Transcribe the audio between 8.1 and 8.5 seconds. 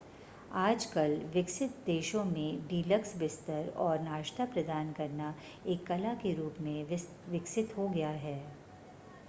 है